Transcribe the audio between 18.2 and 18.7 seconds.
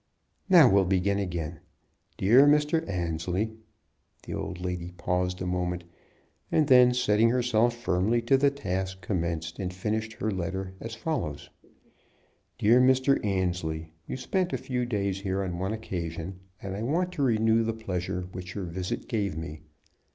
which your